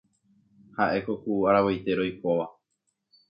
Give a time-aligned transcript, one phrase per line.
[0.77, 2.45] ha'éko ku aravoitére oikóva.